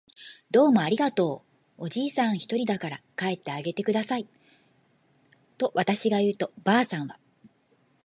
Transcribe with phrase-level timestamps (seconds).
[0.49, 1.45] 「どうもありがと
[1.77, 4.27] う。」おじいさんがひとりだから帰ってあげてください。」
[5.59, 7.19] とわたしが言うと、ばあさんは